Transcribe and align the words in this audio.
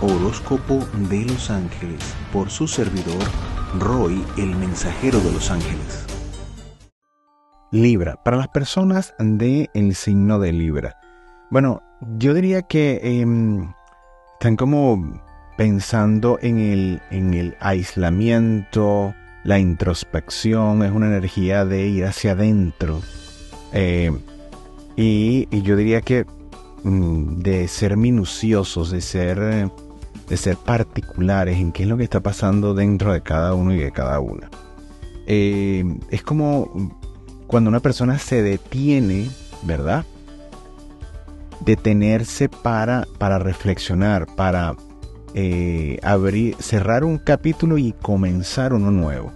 Horóscopo 0.00 0.78
de 1.10 1.24
los 1.24 1.50
Ángeles 1.50 1.98
por 2.32 2.50
su 2.50 2.68
servidor 2.68 3.18
Roy, 3.78 4.24
el 4.36 4.54
mensajero 4.56 5.18
de 5.20 5.32
los 5.32 5.50
ángeles. 5.50 6.06
Libra, 7.70 8.22
para 8.24 8.36
las 8.36 8.48
personas 8.48 9.14
de 9.18 9.68
el 9.74 9.94
signo 9.94 10.38
de 10.38 10.52
Libra. 10.52 10.96
Bueno, 11.50 11.82
yo 12.16 12.32
diría 12.32 12.62
que 12.62 13.00
em, 13.02 13.72
están 14.34 14.56
como 14.56 15.20
pensando 15.56 16.38
en 16.40 16.58
el, 16.58 17.02
en 17.10 17.34
el 17.34 17.56
aislamiento, 17.60 19.14
la 19.44 19.58
introspección, 19.58 20.82
es 20.84 20.92
una 20.92 21.08
energía 21.08 21.64
de 21.64 21.88
ir 21.88 22.04
hacia 22.04 22.32
adentro. 22.32 23.02
Eh, 23.72 24.12
y, 24.96 25.48
yo 25.62 25.76
diría 25.76 26.00
que 26.00 26.24
mm, 26.84 27.40
de 27.40 27.68
ser 27.68 27.96
minuciosos, 27.96 28.90
de 28.90 29.00
ser, 29.00 29.70
de 30.28 30.36
ser 30.36 30.56
particulares 30.56 31.58
en 31.58 31.72
qué 31.72 31.84
es 31.84 31.88
lo 31.88 31.96
que 31.96 32.04
está 32.04 32.20
pasando 32.20 32.74
dentro 32.74 33.12
de 33.12 33.22
cada 33.22 33.54
uno 33.54 33.72
y 33.72 33.78
de 33.78 33.92
cada 33.92 34.20
una. 34.20 34.50
Eh, 35.26 35.84
es 36.10 36.22
como 36.22 36.94
cuando 37.46 37.70
una 37.70 37.80
persona 37.80 38.18
se 38.18 38.42
detiene, 38.42 39.28
¿verdad? 39.62 40.04
Detenerse 41.64 42.48
para, 42.48 43.06
para 43.18 43.38
reflexionar, 43.38 44.26
para 44.36 44.76
eh, 45.34 45.98
abrir, 46.02 46.56
cerrar 46.58 47.04
un 47.04 47.18
capítulo 47.18 47.78
y 47.78 47.92
comenzar 47.92 48.72
uno 48.72 48.90
nuevo 48.90 49.32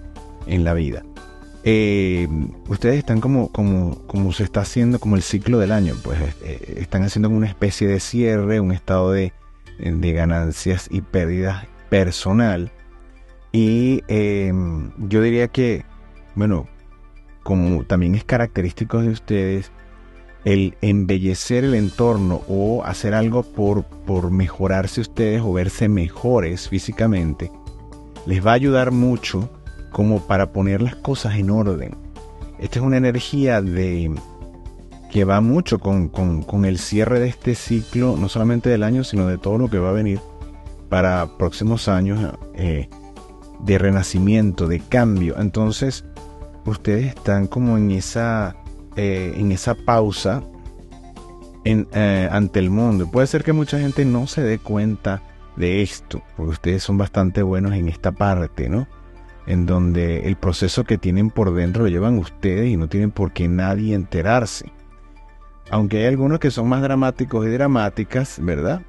en 0.47 0.65
la 0.65 0.75
vida. 0.75 1.05
Eh, 1.65 2.27
ustedes 2.69 2.99
están 2.99 3.21
como, 3.21 3.53
como, 3.53 4.05
como 4.09 4.33
se 4.33 4.43
está 4.43 4.63
haciendo 4.63 4.99
como 4.99 5.17
el 5.17 5.23
ciclo 5.23 5.59
del 5.59 5.73
año, 5.73 5.95
pues 6.03 6.19
están 6.77 7.05
haciendo 7.05 7.29
una 7.29 7.47
especie 7.47 7.87
de 7.87 8.01
cierre, 8.01 8.59
un 8.59 8.73
estado 8.73 9.13
de, 9.13 9.33
de 9.83 10.13
ganancias 10.13 10.89
y 10.91 11.01
pérdidas 11.03 11.67
personal. 11.91 12.73
Y 13.53 14.03
yo 14.09 15.21
diría 15.21 15.49
que, 15.49 15.85
bueno, 16.35 16.67
como 17.43 17.85
también 17.85 18.15
es 18.15 18.25
característico 18.25 19.03
de 19.03 19.09
ustedes, 19.09 19.71
el 20.45 20.77
embellecer 20.81 21.65
el 21.65 21.75
entorno 21.75 22.43
o 22.49 22.83
hacer 22.85 23.15
algo 23.15 23.43
por, 23.43 23.85
por 23.85 24.31
mejorarse 24.31 25.01
ustedes 25.01 25.43
o 25.43 25.53
verse 25.53 25.89
mejores 25.89 26.69
físicamente, 26.69 27.51
les 28.27 28.45
va 28.45 28.53
a 28.53 28.55
ayudar 28.55 28.91
mucho 28.91 29.51
como 29.91 30.27
para 30.27 30.53
poner 30.53 30.81
las 30.83 30.97
cosas 30.97 31.35
en 31.35 31.51
orden. 31.51 31.97
Esta 32.59 32.79
es 32.79 32.85
una 32.85 32.97
energía 32.97 33.61
de 33.61 34.15
que 35.13 35.25
va 35.25 35.43
mucho 35.43 35.79
con, 35.79 36.65
el 36.65 36.79
cierre 36.79 37.21
de 37.21 37.29
este 37.29 37.55
ciclo, 37.55 38.17
no 38.17 38.31
solamente 38.31 38.71
del 38.71 38.83
año, 38.83 39.05
sino 39.05 39.27
de 39.27 39.37
todo 39.37 39.59
lo 39.59 39.69
que 39.69 39.79
va 39.79 39.91
a 39.91 39.93
venir 39.93 40.21
para 40.89 41.37
próximos 41.37 41.87
años 41.87 42.35
eh, 42.55 42.89
de 43.61 43.79
renacimiento, 43.79 44.69
de 44.69 44.81
cambio. 44.81 45.39
Entonces, 45.39 46.07
ustedes 46.65 47.09
están 47.09 47.47
como 47.47 47.77
en 47.77 47.91
esa, 47.91 48.57
eh, 48.97 49.35
en 49.37 49.53
esa 49.53 49.75
pausa 49.75 50.43
eh, 51.65 52.29
ante 52.33 52.59
el 52.59 52.71
mundo. 52.71 53.11
Puede 53.11 53.27
ser 53.27 53.45
que 53.45 53.53
mucha 53.53 53.79
gente 53.79 54.07
no 54.07 54.27
se 54.27 54.41
dé 54.41 54.59
cuenta 54.59 55.23
de 55.57 55.83
esto, 55.83 56.23
porque 56.39 56.53
ustedes 56.53 56.83
son 56.83 56.97
bastante 56.97 57.43
buenos 57.43 57.75
en 57.75 57.91
esta 57.91 58.13
parte, 58.13 58.71
¿no? 58.71 58.89
En 59.47 59.67
donde 59.67 60.27
el 60.27 60.37
proceso 60.37 60.85
que 60.85 60.97
tienen 60.97 61.29
por 61.29 61.53
dentro 61.53 61.83
lo 61.83 61.91
llevan 61.91 62.17
ustedes 62.17 62.71
y 62.71 62.79
no 62.79 62.89
tienen 62.89 63.11
por 63.11 63.33
qué 63.33 63.47
nadie 63.47 63.95
enterarse. 63.95 64.73
Aunque 65.73 65.99
hay 65.99 66.05
algunos 66.05 66.39
que 66.39 66.51
son 66.53 66.69
más 66.69 66.83
dramáticos 66.83 67.47
y 67.47 67.51
dramáticas, 67.51 68.39
¿verdad? 68.41 68.83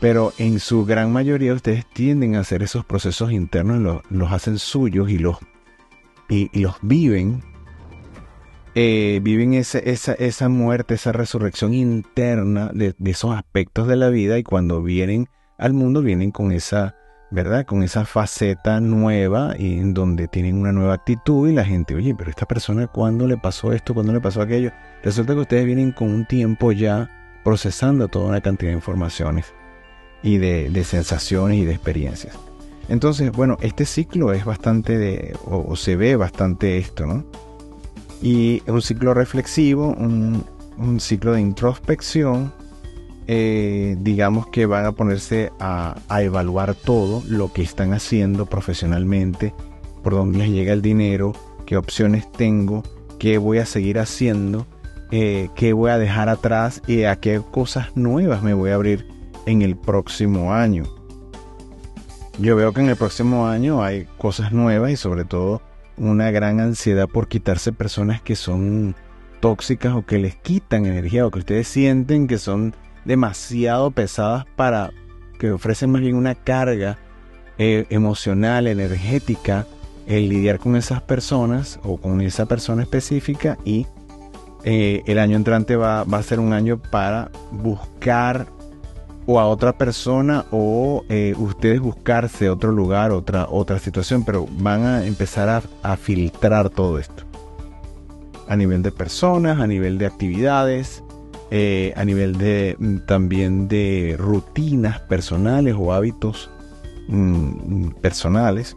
Pero 0.00 0.32
en 0.38 0.60
su 0.60 0.86
gran 0.86 1.12
mayoría 1.12 1.52
ustedes 1.52 1.84
tienden 1.84 2.36
a 2.36 2.40
hacer 2.40 2.62
esos 2.62 2.84
procesos 2.84 3.32
internos, 3.32 3.78
los, 3.80 4.02
los 4.08 4.32
hacen 4.32 4.58
suyos 4.58 5.10
y 5.10 5.18
los 5.18 5.38
y, 6.28 6.60
los 6.60 6.76
viven, 6.80 7.42
eh, 8.74 9.20
viven 9.22 9.54
esa, 9.54 9.78
esa, 9.78 10.48
muerte, 10.48 10.94
esa 10.94 11.12
resurrección 11.12 11.74
interna 11.74 12.70
de, 12.72 12.94
esos 13.04 13.34
aspectos 13.34 13.86
de 13.86 13.96
la 13.96 14.08
vida 14.08 14.38
y 14.38 14.42
cuando 14.42 14.82
vienen 14.82 15.28
al 15.58 15.74
mundo 15.74 16.02
vienen 16.02 16.30
con 16.30 16.52
esa, 16.52 16.96
¿verdad? 17.32 17.64
Con 17.64 17.82
esa 17.82 18.04
faceta 18.04 18.80
nueva 18.80 19.54
y 19.58 19.78
en 19.78 19.94
donde 19.94 20.28
tienen 20.28 20.58
una 20.58 20.70
nueva 20.70 20.94
actitud 20.94 21.48
y 21.48 21.52
la 21.54 21.64
gente, 21.64 21.94
oye, 21.94 22.14
pero 22.14 22.30
esta 22.30 22.46
persona, 22.46 22.86
¿cuándo 22.86 23.26
le 23.26 23.38
pasó 23.38 23.72
esto? 23.72 23.94
¿Cuándo 23.94 24.12
le 24.12 24.20
pasó 24.20 24.42
aquello? 24.42 24.70
Resulta 25.02 25.32
que 25.32 25.40
ustedes 25.40 25.64
vienen 25.64 25.92
con 25.92 26.10
un 26.10 26.26
tiempo 26.26 26.72
ya 26.72 27.08
procesando 27.42 28.08
toda 28.08 28.26
una 28.26 28.40
cantidad 28.42 28.70
de 28.70 28.76
informaciones 28.76 29.54
y 30.22 30.38
de, 30.38 30.84
sensaciones 30.84 31.58
y 31.58 31.64
de 31.64 31.72
experiencias. 31.72 32.38
Entonces, 32.88 33.32
bueno, 33.32 33.56
este 33.62 33.86
ciclo 33.86 34.32
es 34.32 34.44
bastante 34.44 34.98
de, 34.98 35.36
o, 35.46 35.74
se 35.74 35.96
ve 35.96 36.16
bastante 36.16 36.76
esto, 36.76 37.06
¿no? 37.06 37.24
Y 38.20 38.56
es 38.66 38.68
un 38.68 38.82
ciclo 38.82 39.14
reflexivo, 39.14 39.88
un, 39.88 40.44
ciclo 41.00 41.32
de 41.32 41.40
introspección, 41.40 42.52
eh, 43.26 43.96
digamos 44.00 44.48
que 44.48 44.66
van 44.66 44.84
a 44.84 44.92
ponerse 44.92 45.52
a, 45.60 45.96
evaluar 46.20 46.74
todo 46.74 47.22
lo 47.28 47.52
que 47.52 47.62
están 47.62 47.92
haciendo 47.92 48.46
profesionalmente, 48.46 49.54
por 50.02 50.14
dónde 50.14 50.38
les 50.38 50.50
llega 50.50 50.72
el 50.72 50.82
dinero, 50.82 51.32
qué 51.66 51.76
opciones 51.76 52.30
tengo, 52.32 52.82
qué 53.18 53.38
voy 53.38 53.58
a 53.58 53.66
seguir 53.66 53.98
haciendo, 53.98 54.66
eh, 55.10 55.48
qué 55.54 55.72
voy 55.72 55.90
a 55.90 55.98
dejar 55.98 56.28
atrás 56.28 56.82
y 56.86 57.04
a 57.04 57.16
qué 57.16 57.40
cosas 57.50 57.96
nuevas 57.96 58.42
me 58.42 58.54
voy 58.54 58.70
a 58.70 58.74
abrir 58.74 59.06
en 59.46 59.62
el 59.62 59.76
próximo 59.76 60.52
año. 60.52 60.84
Yo 62.38 62.56
veo 62.56 62.72
que 62.72 62.80
en 62.80 62.88
el 62.88 62.96
próximo 62.96 63.46
año 63.46 63.84
hay 63.84 64.06
cosas 64.18 64.52
nuevas 64.52 64.90
y 64.90 64.96
sobre 64.96 65.24
todo 65.24 65.62
una 65.96 66.30
gran 66.30 66.60
ansiedad 66.60 67.06
por 67.06 67.28
quitarse 67.28 67.72
personas 67.72 68.22
que 68.22 68.36
son 68.36 68.96
tóxicas 69.40 69.94
o 69.94 70.06
que 70.06 70.18
les 70.18 70.36
quitan 70.36 70.86
energía 70.86 71.26
o 71.26 71.30
que 71.30 71.40
ustedes 71.40 71.68
sienten 71.68 72.26
que 72.26 72.38
son 72.38 72.74
demasiado 73.04 73.90
pesadas 73.90 74.46
para 74.56 74.92
que 75.38 75.52
ofrecen 75.52 75.90
más 75.90 76.02
bien 76.02 76.16
una 76.16 76.34
carga 76.34 76.98
eh, 77.58 77.86
emocional, 77.90 78.66
energética, 78.66 79.66
el 80.06 80.28
lidiar 80.28 80.58
con 80.58 80.76
esas 80.76 81.02
personas 81.02 81.78
o 81.82 81.96
con 81.96 82.20
esa 82.20 82.46
persona 82.46 82.82
específica 82.82 83.58
y 83.64 83.86
eh, 84.64 85.02
el 85.06 85.18
año 85.18 85.36
entrante 85.36 85.76
va, 85.76 86.04
va, 86.04 86.18
a 86.18 86.22
ser 86.22 86.40
un 86.40 86.52
año 86.52 86.78
para 86.78 87.30
buscar 87.50 88.46
o 89.26 89.38
a 89.38 89.46
otra 89.46 89.72
persona 89.72 90.44
o 90.50 91.04
eh, 91.08 91.34
ustedes 91.36 91.80
buscarse 91.80 92.50
otro 92.50 92.72
lugar, 92.72 93.12
otra, 93.12 93.46
otra 93.48 93.78
situación, 93.78 94.24
pero 94.24 94.46
van 94.58 94.84
a 94.84 95.06
empezar 95.06 95.62
a, 95.82 95.96
filtrar 95.96 96.70
todo 96.70 96.98
esto. 96.98 97.24
A 98.48 98.56
nivel 98.56 98.82
de 98.82 98.90
personas, 98.90 99.60
a 99.60 99.66
nivel 99.66 99.98
de 99.98 100.06
actividades, 100.06 101.02
eh, 101.54 101.92
a 101.96 102.04
nivel 102.06 102.38
de 102.38 102.76
mm, 102.78 103.00
también 103.00 103.68
de 103.68 104.16
rutinas 104.18 105.00
personales 105.00 105.74
o 105.78 105.92
hábitos 105.92 106.50
mm, 107.08 107.88
personales, 108.00 108.74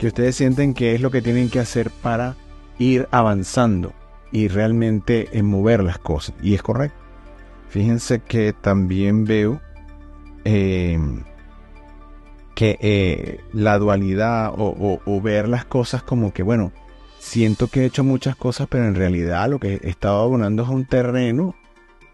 que 0.00 0.08
ustedes 0.08 0.34
sienten 0.34 0.74
que 0.74 0.96
es 0.96 1.00
lo 1.00 1.12
que 1.12 1.22
tienen 1.22 1.50
que 1.50 1.60
hacer 1.60 1.90
para 1.90 2.34
ir 2.80 3.06
avanzando 3.12 3.92
y 4.32 4.48
realmente 4.48 5.28
en 5.38 5.46
mover 5.46 5.84
las 5.84 5.98
cosas. 5.98 6.34
Y 6.42 6.54
es 6.54 6.62
correcto. 6.62 6.98
Fíjense 7.68 8.18
que 8.18 8.52
también 8.52 9.24
veo 9.24 9.60
eh, 10.44 10.98
que 12.56 12.76
eh, 12.80 13.40
la 13.52 13.78
dualidad 13.78 14.52
o, 14.56 15.20
ver 15.22 15.48
las 15.48 15.64
cosas 15.64 16.02
como 16.02 16.32
que, 16.32 16.42
bueno, 16.42 16.72
siento 17.20 17.68
que 17.68 17.82
he 17.82 17.84
hecho 17.84 18.02
muchas 18.02 18.34
cosas, 18.34 18.66
pero 18.68 18.84
en 18.84 18.96
realidad 18.96 19.48
lo 19.48 19.60
que 19.60 19.74
he 19.80 19.88
estado 19.88 20.22
abonando 20.22 20.64
es 20.64 20.68
un 20.68 20.86
terreno 20.86 21.54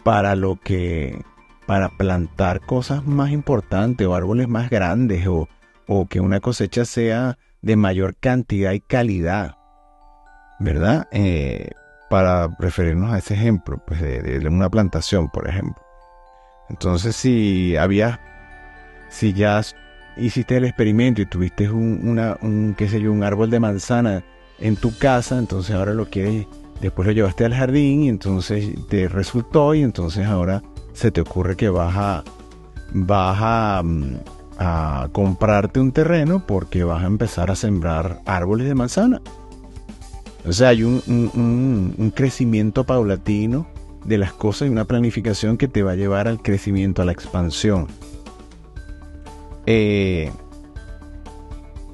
para 0.03 0.35
lo 0.37 0.57
que, 0.57 1.23
para 1.67 1.89
plantar 1.91 2.61
cosas 2.61 3.07
más 3.07 3.31
importantes 3.31 4.07
o 4.07 4.15
árboles 4.15 4.49
más 4.49 4.71
grandes 4.71 5.27
o, 5.27 5.49
que 6.09 6.21
una 6.21 6.41
cosecha 6.41 6.85
sea 6.85 7.37
de 7.63 7.75
mayor 7.75 8.15
cantidad 8.15 8.73
y 8.73 8.81
calidad, 8.81 9.57
¿verdad? 10.61 11.09
Eh, 11.11 11.71
para 12.09 12.49
referirnos 12.59 13.13
a 13.13 13.19
ese 13.19 13.35
ejemplo, 13.35 13.83
pues 13.87 14.01
de, 14.01 14.41
una 14.49 14.69
plantación, 14.69 15.29
por 15.29 15.49
ejemplo. 15.49 15.83
Entonces, 16.69 17.17
si 17.17 17.77
había, 17.77 18.21
si 19.09 19.33
ya 19.33 19.61
hiciste 20.17 20.57
el 20.57 20.65
experimento 20.65 21.23
y 21.23 21.27
tuviste 21.27 21.69
un, 21.71 22.01
una, 22.09 22.37
un, 22.41 22.75
qué 22.77 22.87
un 23.09 23.25
árbol 23.25 23.51
de 23.51 23.61
manzana 23.61 24.25
en 24.61 24.77
tu 24.77 24.97
casa, 24.97 25.39
entonces 25.39 25.75
ahora 25.75 25.95
lo 25.95 26.07
quieres, 26.07 26.47
después 26.81 27.07
lo 27.07 27.13
llevaste 27.13 27.45
al 27.45 27.55
jardín 27.55 28.03
y 28.05 28.09
entonces 28.09 28.69
te 28.89 29.09
resultó 29.09 29.75
y 29.75 29.83
entonces 29.83 30.27
ahora 30.27 30.63
se 30.93 31.11
te 31.11 31.21
ocurre 31.21 31.57
que 31.57 31.69
vas 31.69 31.97
a, 31.97 32.25
vas 32.93 33.39
a, 33.41 33.83
mm, 33.85 34.17
a 34.59 35.09
comprarte 35.13 35.81
un 35.81 35.93
terreno 35.93 36.45
porque 36.47 36.85
vas 36.85 37.03
a 37.03 37.07
empezar 37.07 37.51
a 37.51 37.57
sembrar 37.57 38.21
árboles 38.27 38.69
de 38.69 38.75
manzana. 38.75 39.21
O 40.47 40.53
sea, 40.53 40.69
hay 40.69 40.83
un, 40.83 42.13
crecimiento 42.15 42.85
paulatino 42.85 43.67
de 44.05 44.19
las 44.19 44.33
cosas 44.33 44.69
y 44.69 44.71
una 44.71 44.85
planificación 44.85 45.57
que 45.57 45.69
te 45.69 45.83
va 45.83 45.93
a 45.93 45.97
llevar 45.97 46.29
al 46.29 46.43
crecimiento, 46.43 47.03
a 47.03 47.05
la 47.05 47.13
expansión. 47.13 47.87
Eh, 49.67 50.31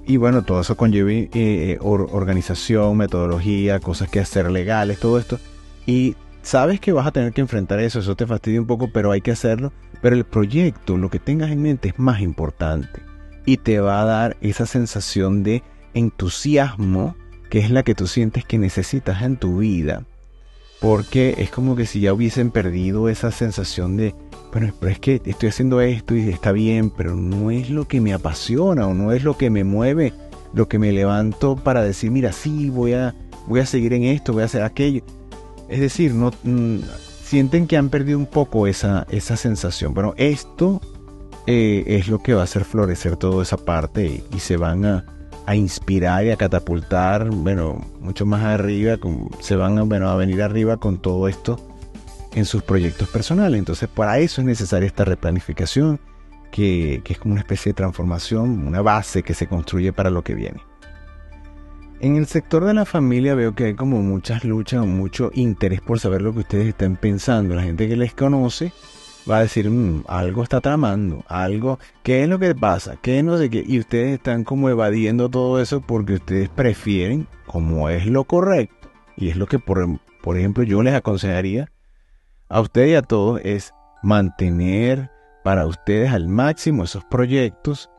y 0.07 0.17
bueno, 0.19 0.43
todo 0.43 0.61
eso 0.61 0.77
conlleva 0.77 1.11
eh, 1.13 1.79
organización, 1.81 2.97
metodología, 2.97 3.81
cosas 3.81 4.09
que 4.09 4.21
hacer 4.21 4.51
legales, 4.51 5.01
todo 5.01 5.19
esto. 5.19 5.41
Y 5.85 6.15
sabes 6.43 6.81
que 6.81 6.93
vas 6.93 7.07
a 7.07 7.13
tener 7.13 7.33
que 7.33 7.41
enfrentar 7.41 7.81
eso, 7.81 7.99
eso 7.99 8.15
te 8.15 8.27
fastidia 8.27 8.61
un 8.61 8.67
poco, 8.67 8.91
pero 8.93 9.11
hay 9.11 9.21
que 9.21 9.33
hacerlo. 9.33 9.73
Pero 10.01 10.15
el 10.15 10.25
proyecto, 10.25 10.97
lo 10.97 11.11
que 11.11 11.19
tengas 11.19 11.51
en 11.51 11.63
mente 11.63 11.89
es 11.89 11.99
más 11.99 12.21
importante. 12.21 13.01
Y 13.45 13.57
te 13.57 13.81
va 13.81 14.03
a 14.03 14.05
dar 14.05 14.37
esa 14.41 14.67
sensación 14.67 15.43
de 15.43 15.63
entusiasmo, 15.95 17.17
que 17.51 17.59
es 17.59 17.71
la 17.71 17.83
que 17.83 17.95
tú 17.95 18.07
sientes 18.07 18.45
que 18.45 18.59
necesitas 18.59 19.23
en 19.23 19.37
tu 19.37 19.59
vida. 19.59 20.05
Porque 20.81 21.35
es 21.39 21.51
como 21.51 21.75
que 21.75 21.87
si 21.87 22.01
ya 22.01 22.13
hubiesen 22.13 22.51
perdido 22.51 23.09
esa 23.09 23.31
sensación 23.31 23.97
de, 23.97 24.15
bueno, 24.53 24.73
pero 24.79 24.93
es 24.93 24.99
que 24.99 25.21
estoy 25.25 25.49
haciendo 25.49 25.81
esto 25.81 26.15
y 26.15 26.29
está 26.29 26.53
bien, 26.53 26.91
pero 26.91 27.15
no 27.15 27.51
es 27.51 27.71
lo 27.71 27.87
que 27.89 28.01
me 28.01 28.13
apasiona 28.13 28.87
o 28.87 28.95
no 28.95 29.13
es 29.13 29.25
lo 29.25 29.37
que 29.37 29.51
me 29.51 29.65
mueve, 29.65 30.13
lo 30.53 30.69
que 30.69 30.79
me 30.79 30.93
levanto 30.93 31.57
para 31.57 31.83
decir, 31.83 32.11
mira, 32.11 32.33
sí, 32.33 32.71
voy 32.71 32.93
a, 32.93 33.15
voy 33.47 33.61
a 33.61 33.67
seguir 33.67 33.93
en 33.95 34.05
esto, 34.05 34.33
voy 34.33 34.43
a 34.43 34.47
hacer 34.47 34.63
aquello. 34.63 35.03
Es 35.69 35.81
decir, 35.81 36.15
no 36.15 36.31
mm, 36.45 36.79
sienten 37.23 37.67
que 37.67 37.77
han 37.77 37.89
perdido 37.89 38.19
un 38.19 38.27
poco 38.27 38.67
esa, 38.67 39.07
esa 39.11 39.37
sensación. 39.37 39.95
Bueno, 39.95 40.15
esto 40.17 40.81
eh, 41.47 41.85
es 41.87 42.09
lo 42.09 42.23
que 42.23 42.35
va 42.35 42.43
a 42.43 42.45
hacer 42.45 42.65
florecer 42.65 43.17
toda 43.17 43.43
esa 43.43 43.57
parte 43.57 44.23
y, 44.33 44.39
se 44.39 44.57
van 44.57 44.85
a, 44.85 45.05
inspirar 45.55 46.25
y 46.25 46.31
a 46.31 46.37
catapultar, 46.37 47.31
bueno, 47.31 47.81
mucho 48.01 48.27
más 48.27 48.43
arriba, 48.43 48.99
se 49.41 49.55
van 49.55 49.79
a, 49.79 49.83
bueno, 49.83 50.09
a 50.09 50.17
venir 50.17 50.43
arriba 50.43 50.77
con 50.79 50.99
todo 50.99 51.29
esto 51.29 51.57
en 52.35 52.45
sus 52.45 52.63
proyectos 52.63 53.09
personales. 53.09 53.59
Entonces, 53.59 53.89
para 53.89 54.19
eso 54.19 54.41
es 54.41 54.47
necesaria 54.47 54.87
esta 54.87 55.05
replanificación, 55.05 56.01
que, 56.51 57.03
es 57.05 57.19
como 57.19 57.33
una 57.33 57.43
especie 57.43 57.71
de 57.71 57.75
transformación, 57.75 58.67
una 58.67 58.83
base 58.83 59.23
que 59.23 59.35
se 59.35 59.47
construye 59.47 59.93
para 59.93 60.11
lo 60.11 60.23
que 60.23 60.35
viene. 60.35 60.61
En 62.01 62.17
el 62.17 62.27
sector 62.27 62.65
de 62.65 62.75
la 62.75 62.85
familia 62.85 63.35
veo 63.35 63.55
que 63.55 63.65
hay 63.65 63.75
como 63.75 64.03
muchas 64.03 64.45
luchas, 64.45 64.85
mucho 64.85 65.31
interés 65.33 65.81
por 65.81 65.99
saber 65.99 66.23
lo 66.23 66.33
que 66.35 66.41
ustedes 66.41 66.67
están 66.67 66.97
pensando. 66.97 67.55
La 67.55 67.63
gente 67.63 67.89
que 67.89 67.97
les 67.97 68.15
conoce 68.15 68.73
va 69.29 69.39
a 69.39 69.43
decir, 69.43 69.69
mm, 69.71 70.05
algo 70.09 70.43
está 70.43 70.61
tramando, 70.61 71.25
algo, 71.29 71.79
¿qué 72.03 72.23
es 72.23 72.29
lo 72.29 72.39
que 72.39 72.55
pasa? 72.55 72.97
¿Qué 73.01 73.23
no 73.23 73.39
sé 73.39 73.51
qué? 73.51 73.65
Y 73.67 73.79
ustedes 73.79 74.15
están 74.15 74.45
como 74.45 74.69
evadiendo 74.69 75.29
todo 75.29 75.61
eso 75.61 75.81
porque 75.81 76.15
ustedes 76.15 76.49
prefieren, 76.49 77.27
como 77.47 77.89
es 77.89 78.07
lo 78.07 78.25
correcto, 78.25 78.91
y 79.17 79.31
es 79.31 79.37
lo 79.37 79.47
que, 79.47 79.59
por, 79.59 79.85
por 80.23 80.39
ejemplo, 80.39 80.63
yo 80.63 80.83
les 80.83 80.95
aconsejaría, 80.95 81.71
a 82.49 82.61
usted 82.61 82.87
y 82.87 82.95
a 82.95 83.03
todos 83.03 83.41
es 83.45 83.73
mantener 84.03 85.11
para 85.43 85.67
ustedes 85.67 86.13
al 86.13 86.29
máximo 86.29 86.85
esos 86.85 87.05
proyectos 87.05 87.91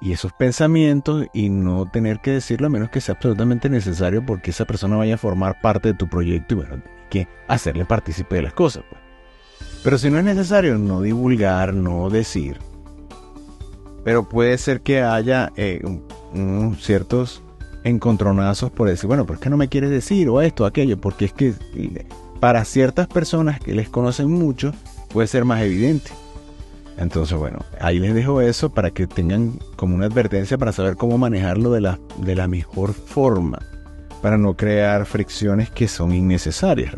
y 0.00 0.12
esos 0.12 0.32
pensamientos 0.32 1.26
y 1.34 1.50
no 1.50 1.84
tener 1.90 2.20
que 2.20 2.32
decirlo 2.32 2.68
a 2.68 2.70
menos 2.70 2.90
que 2.90 3.02
sea 3.02 3.14
absolutamente 3.14 3.68
necesario 3.68 4.24
porque 4.24 4.50
esa 4.50 4.64
persona 4.64 4.96
vaya 4.96 5.14
a 5.14 5.18
formar 5.18 5.60
parte 5.60 5.88
de 5.88 5.94
tu 5.94 6.08
proyecto 6.08 6.54
y 6.54 6.56
bueno, 6.58 6.82
que 7.10 7.28
hacerle 7.48 7.84
partícipe 7.84 8.36
de 8.36 8.42
las 8.42 8.54
cosas. 8.54 8.82
Pues. 8.88 8.99
Pero 9.82 9.96
si 9.96 10.10
no 10.10 10.18
es 10.18 10.24
necesario, 10.24 10.76
no 10.78 11.00
divulgar, 11.00 11.72
no 11.72 12.10
decir. 12.10 12.58
Pero 14.04 14.28
puede 14.28 14.56
ser 14.58 14.82
que 14.82 15.02
haya 15.02 15.52
eh, 15.56 15.82
ciertos 16.78 17.42
encontronazos 17.84 18.70
por 18.70 18.88
decir, 18.88 19.06
bueno, 19.06 19.24
pero 19.24 19.38
es 19.40 19.50
no 19.50 19.56
me 19.56 19.68
quieres 19.68 19.90
decir 19.90 20.28
o 20.28 20.40
esto, 20.40 20.66
aquello, 20.66 21.00
porque 21.00 21.26
es 21.26 21.32
que 21.32 21.54
para 22.40 22.64
ciertas 22.64 23.06
personas 23.06 23.60
que 23.60 23.74
les 23.74 23.88
conocen 23.88 24.30
mucho 24.30 24.72
puede 25.12 25.28
ser 25.28 25.44
más 25.44 25.62
evidente. 25.62 26.10
Entonces, 26.98 27.38
bueno, 27.38 27.60
ahí 27.80 27.98
les 27.98 28.14
dejo 28.14 28.42
eso 28.42 28.70
para 28.70 28.90
que 28.90 29.06
tengan 29.06 29.58
como 29.76 29.94
una 29.94 30.06
advertencia 30.06 30.58
para 30.58 30.72
saber 30.72 30.96
cómo 30.96 31.16
manejarlo 31.16 31.72
de 31.72 31.80
la, 31.80 31.98
de 32.18 32.34
la 32.34 32.46
mejor 32.46 32.92
forma, 32.92 33.60
para 34.20 34.36
no 34.36 34.54
crear 34.54 35.06
fricciones 35.06 35.70
que 35.70 35.88
son 35.88 36.12
innecesarias 36.12 36.92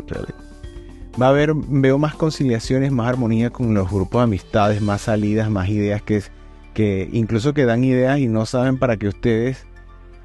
Va 1.21 1.27
a 1.27 1.29
haber, 1.29 1.53
veo 1.53 1.97
más 1.97 2.15
conciliaciones, 2.15 2.91
más 2.91 3.07
armonía 3.07 3.51
con 3.51 3.73
los 3.73 3.89
grupos 3.89 4.19
de 4.19 4.23
amistades, 4.23 4.81
más 4.81 5.01
salidas, 5.01 5.49
más 5.49 5.69
ideas 5.69 6.01
que, 6.01 6.23
que 6.73 7.07
incluso 7.11 7.53
que 7.53 7.65
dan 7.65 7.83
ideas 7.83 8.19
y 8.19 8.27
no 8.27 8.45
saben 8.45 8.79
para 8.79 8.97
qué 8.97 9.07
ustedes 9.07 9.65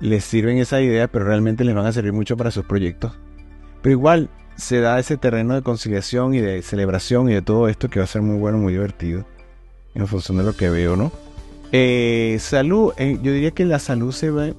les 0.00 0.24
sirven 0.24 0.58
esa 0.58 0.80
idea, 0.80 1.08
pero 1.08 1.24
realmente 1.24 1.64
les 1.64 1.74
van 1.74 1.86
a 1.86 1.92
servir 1.92 2.12
mucho 2.12 2.36
para 2.36 2.50
sus 2.50 2.64
proyectos. 2.64 3.18
Pero 3.82 3.92
igual, 3.92 4.30
se 4.56 4.80
da 4.80 4.98
ese 4.98 5.16
terreno 5.16 5.54
de 5.54 5.62
conciliación 5.62 6.34
y 6.34 6.40
de 6.40 6.62
celebración 6.62 7.30
y 7.30 7.34
de 7.34 7.42
todo 7.42 7.68
esto 7.68 7.88
que 7.88 8.00
va 8.00 8.04
a 8.04 8.08
ser 8.08 8.22
muy 8.22 8.38
bueno, 8.38 8.58
muy 8.58 8.72
divertido, 8.72 9.24
en 9.94 10.06
función 10.06 10.38
de 10.38 10.44
lo 10.44 10.54
que 10.54 10.68
veo, 10.68 10.96
¿no? 10.96 11.12
Eh, 11.70 12.38
salud, 12.40 12.92
eh, 12.96 13.18
yo 13.22 13.32
diría 13.32 13.52
que 13.52 13.64
la 13.64 13.78
salud 13.78 14.12
se 14.12 14.30
ve, 14.30 14.54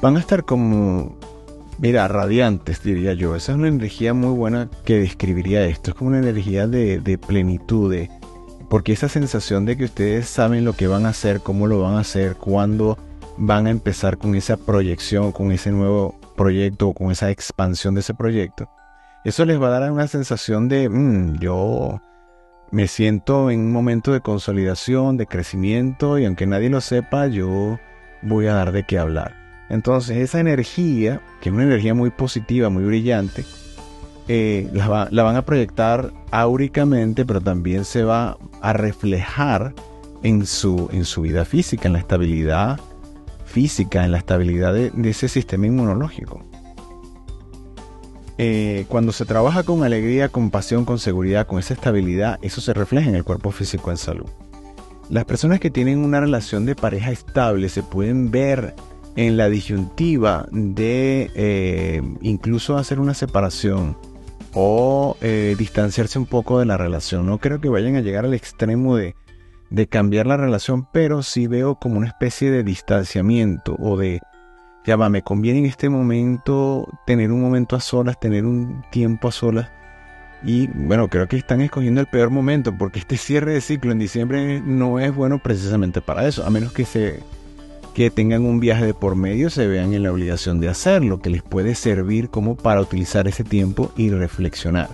van 0.00 0.16
a 0.16 0.20
estar 0.20 0.44
como, 0.44 1.16
mira, 1.82 2.08
radiantes, 2.08 2.82
diría 2.82 3.12
yo. 3.12 3.36
Esa 3.36 3.52
es 3.52 3.58
una 3.58 3.68
energía 3.68 4.14
muy 4.14 4.34
buena 4.34 4.70
que 4.86 4.98
describiría 4.98 5.66
esto. 5.66 5.90
Es 5.90 5.96
como 5.96 6.08
una 6.08 6.20
energía 6.20 6.66
de, 6.66 6.98
de 6.98 7.18
plenitud, 7.18 7.94
porque 8.70 8.94
esa 8.94 9.10
sensación 9.10 9.66
de 9.66 9.76
que 9.76 9.84
ustedes 9.84 10.26
saben 10.26 10.64
lo 10.64 10.72
que 10.72 10.86
van 10.86 11.04
a 11.04 11.10
hacer, 11.10 11.40
cómo 11.40 11.66
lo 11.66 11.82
van 11.82 11.96
a 11.96 12.00
hacer, 12.00 12.36
cuándo 12.36 12.96
van 13.36 13.66
a 13.66 13.70
empezar 13.70 14.16
con 14.16 14.34
esa 14.34 14.56
proyección, 14.56 15.32
con 15.32 15.52
ese 15.52 15.70
nuevo 15.70 16.18
proyecto 16.36 16.88
o 16.88 16.94
con 16.94 17.10
esa 17.10 17.30
expansión 17.30 17.92
de 17.92 18.00
ese 18.00 18.14
proyecto 18.14 18.70
eso 19.24 19.44
les 19.44 19.60
va 19.60 19.68
a 19.68 19.80
dar 19.80 19.92
una 19.92 20.08
sensación 20.08 20.68
de, 20.68 20.88
mm, 20.88 21.38
yo 21.38 22.00
me 22.72 22.88
siento 22.88 23.50
en 23.50 23.60
un 23.60 23.72
momento 23.72 24.12
de 24.12 24.20
consolidación, 24.20 25.16
de 25.16 25.26
crecimiento, 25.26 26.18
y 26.18 26.24
aunque 26.24 26.46
nadie 26.46 26.70
lo 26.70 26.80
sepa, 26.80 27.28
yo 27.28 27.78
voy 28.22 28.46
a 28.46 28.54
dar 28.54 28.72
de 28.72 28.84
qué 28.84 28.98
hablar. 28.98 29.41
Entonces 29.72 30.18
esa 30.18 30.38
energía, 30.38 31.22
que 31.40 31.48
es 31.48 31.54
una 31.54 31.64
energía 31.64 31.94
muy 31.94 32.10
positiva, 32.10 32.68
muy 32.68 32.84
brillante, 32.84 33.46
eh, 34.28 34.68
la, 34.72 35.08
van 35.10 35.36
a 35.36 35.42
proyectar 35.46 36.12
áuricamente, 36.30 37.24
pero 37.24 37.40
también 37.40 37.86
se 37.86 38.04
va 38.04 38.36
a 38.60 38.74
reflejar 38.74 39.74
en 40.22 40.44
su, 40.44 40.90
en 40.92 41.06
su 41.06 41.22
vida 41.22 41.46
física, 41.46 41.88
en 41.88 41.94
la 41.94 42.00
estabilidad 42.00 42.78
física, 43.46 44.04
en 44.04 44.12
la 44.12 44.18
estabilidad 44.18 44.74
de 44.74 45.10
ese 45.10 45.26
sistema 45.26 45.66
inmunológico. 45.66 46.44
Eh, 48.36 48.84
cuando 48.88 49.12
se 49.12 49.24
trabaja 49.24 49.62
con 49.62 49.84
alegría, 49.84 50.28
con 50.28 50.50
pasión, 50.50 50.84
con 50.84 50.98
seguridad, 50.98 51.46
con 51.46 51.58
esa 51.58 51.72
estabilidad, 51.72 52.38
eso 52.42 52.60
se 52.60 52.74
refleja 52.74 53.08
en 53.08 53.14
el 53.14 53.24
cuerpo 53.24 53.52
físico 53.52 53.90
en 53.90 53.96
salud. 53.96 54.28
Las 55.08 55.24
personas 55.24 55.60
que 55.60 55.70
tienen 55.70 56.00
una 56.00 56.20
relación 56.20 56.66
de 56.66 56.74
pareja 56.74 57.10
estable 57.10 57.70
se 57.70 57.82
pueden 57.82 58.30
ver 58.30 58.74
en 59.16 59.36
la 59.36 59.48
disyuntiva 59.48 60.46
de 60.50 61.30
eh, 61.34 62.02
incluso 62.22 62.76
hacer 62.76 62.98
una 62.98 63.14
separación 63.14 63.96
o 64.54 65.16
eh, 65.20 65.54
distanciarse 65.58 66.18
un 66.18 66.26
poco 66.26 66.58
de 66.58 66.66
la 66.66 66.76
relación. 66.76 67.26
No 67.26 67.38
creo 67.38 67.60
que 67.60 67.68
vayan 67.68 67.96
a 67.96 68.00
llegar 68.00 68.24
al 68.24 68.34
extremo 68.34 68.96
de, 68.96 69.14
de 69.70 69.86
cambiar 69.86 70.26
la 70.26 70.36
relación, 70.36 70.86
pero 70.92 71.22
sí 71.22 71.46
veo 71.46 71.76
como 71.76 71.98
una 71.98 72.08
especie 72.08 72.50
de 72.50 72.62
distanciamiento 72.62 73.76
o 73.78 73.96
de 73.96 74.20
ya 74.84 74.96
va, 74.96 75.08
me 75.08 75.22
conviene 75.22 75.60
en 75.60 75.66
este 75.66 75.88
momento 75.88 76.88
tener 77.06 77.30
un 77.30 77.40
momento 77.40 77.76
a 77.76 77.80
solas, 77.80 78.18
tener 78.18 78.44
un 78.44 78.82
tiempo 78.90 79.28
a 79.28 79.32
solas. 79.32 79.70
Y 80.44 80.66
bueno, 80.66 81.06
creo 81.08 81.28
que 81.28 81.36
están 81.36 81.60
escogiendo 81.60 82.00
el 82.00 82.08
peor 82.08 82.30
momento 82.30 82.76
porque 82.76 82.98
este 82.98 83.16
cierre 83.16 83.52
de 83.52 83.60
ciclo 83.60 83.92
en 83.92 84.00
diciembre 84.00 84.60
no 84.60 84.98
es 84.98 85.14
bueno 85.14 85.38
precisamente 85.40 86.00
para 86.00 86.26
eso, 86.26 86.44
a 86.44 86.50
menos 86.50 86.72
que 86.72 86.84
se 86.84 87.22
que 87.94 88.10
tengan 88.10 88.44
un 88.44 88.60
viaje 88.60 88.86
de 88.86 88.94
por 88.94 89.16
medio, 89.16 89.50
se 89.50 89.66
vean 89.66 89.92
en 89.92 90.02
la 90.02 90.12
obligación 90.12 90.60
de 90.60 90.68
hacerlo, 90.68 91.20
que 91.20 91.30
les 91.30 91.42
puede 91.42 91.74
servir 91.74 92.30
como 92.30 92.56
para 92.56 92.80
utilizar 92.80 93.28
ese 93.28 93.44
tiempo 93.44 93.92
y 93.96 94.10
reflexionar. 94.10 94.88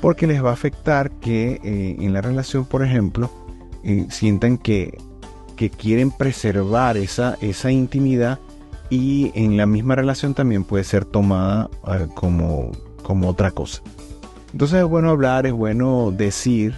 Porque 0.00 0.26
les 0.26 0.42
va 0.42 0.50
a 0.50 0.54
afectar 0.54 1.10
que 1.10 1.60
eh, 1.62 1.96
en 2.00 2.12
la 2.12 2.22
relación, 2.22 2.64
por 2.64 2.84
ejemplo, 2.84 3.30
eh, 3.84 4.06
sientan 4.10 4.56
que, 4.58 4.98
que 5.56 5.70
quieren 5.70 6.10
preservar 6.10 6.96
esa, 6.96 7.36
esa 7.40 7.70
intimidad 7.70 8.38
y 8.88 9.30
en 9.34 9.56
la 9.56 9.66
misma 9.66 9.94
relación 9.94 10.34
también 10.34 10.64
puede 10.64 10.84
ser 10.84 11.04
tomada 11.04 11.68
eh, 11.86 12.08
como, 12.14 12.72
como 13.02 13.28
otra 13.28 13.50
cosa. 13.50 13.82
Entonces 14.52 14.80
es 14.80 14.86
bueno 14.86 15.10
hablar, 15.10 15.46
es 15.46 15.52
bueno 15.52 16.12
decir, 16.12 16.74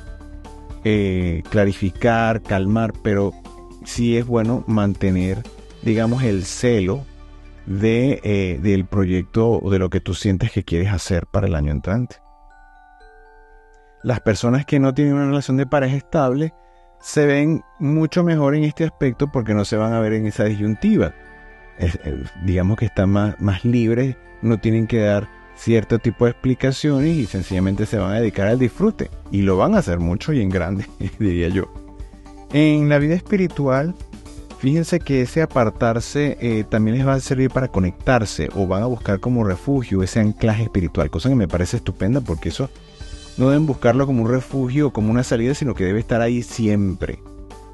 clarificar, 1.50 2.42
calmar, 2.42 2.92
pero 3.02 3.32
sí 3.84 4.16
es 4.16 4.26
bueno 4.26 4.64
mantener, 4.66 5.42
digamos, 5.82 6.22
el 6.22 6.44
celo 6.44 7.04
de, 7.66 8.20
eh, 8.24 8.58
del 8.62 8.86
proyecto 8.86 9.50
o 9.50 9.70
de 9.70 9.78
lo 9.78 9.90
que 9.90 10.00
tú 10.00 10.14
sientes 10.14 10.52
que 10.52 10.64
quieres 10.64 10.92
hacer 10.92 11.26
para 11.26 11.46
el 11.46 11.54
año 11.54 11.72
entrante. 11.72 12.16
Las 14.02 14.20
personas 14.20 14.66
que 14.66 14.80
no 14.80 14.92
tienen 14.92 15.14
una 15.14 15.26
relación 15.26 15.56
de 15.56 15.66
pareja 15.66 15.96
estable 15.96 16.52
se 17.00 17.26
ven 17.26 17.62
mucho 17.78 18.22
mejor 18.22 18.54
en 18.54 18.64
este 18.64 18.84
aspecto 18.84 19.30
porque 19.32 19.54
no 19.54 19.64
se 19.64 19.76
van 19.76 19.92
a 19.92 20.00
ver 20.00 20.12
en 20.14 20.26
esa 20.26 20.44
disyuntiva 20.44 21.14
digamos 22.44 22.78
que 22.78 22.86
están 22.86 23.10
más, 23.10 23.40
más 23.40 23.64
libres, 23.64 24.16
no 24.42 24.58
tienen 24.58 24.86
que 24.86 25.00
dar 25.00 25.28
cierto 25.56 25.98
tipo 25.98 26.24
de 26.24 26.32
explicaciones 26.32 27.16
y 27.16 27.26
sencillamente 27.26 27.86
se 27.86 27.98
van 27.98 28.12
a 28.12 28.20
dedicar 28.20 28.48
al 28.48 28.58
disfrute. 28.58 29.10
Y 29.30 29.42
lo 29.42 29.56
van 29.56 29.74
a 29.74 29.78
hacer 29.78 29.98
mucho 29.98 30.32
y 30.32 30.40
en 30.40 30.50
grande, 30.50 30.86
diría 31.18 31.48
yo. 31.48 31.83
En 32.54 32.88
la 32.88 33.00
vida 33.00 33.16
espiritual, 33.16 33.96
fíjense 34.60 35.00
que 35.00 35.22
ese 35.22 35.42
apartarse 35.42 36.38
eh, 36.40 36.62
también 36.62 36.96
les 36.96 37.04
va 37.04 37.14
a 37.14 37.20
servir 37.20 37.50
para 37.50 37.66
conectarse 37.66 38.48
o 38.54 38.68
van 38.68 38.84
a 38.84 38.86
buscar 38.86 39.18
como 39.18 39.42
refugio 39.42 40.04
ese 40.04 40.20
anclaje 40.20 40.62
espiritual, 40.62 41.10
cosa 41.10 41.28
que 41.28 41.34
me 41.34 41.48
parece 41.48 41.78
estupenda 41.78 42.20
porque 42.20 42.50
eso 42.50 42.70
no 43.38 43.48
deben 43.50 43.66
buscarlo 43.66 44.06
como 44.06 44.22
un 44.22 44.30
refugio 44.30 44.86
o 44.86 44.92
como 44.92 45.10
una 45.10 45.24
salida, 45.24 45.52
sino 45.54 45.74
que 45.74 45.82
debe 45.82 45.98
estar 45.98 46.20
ahí 46.20 46.44
siempre, 46.44 47.18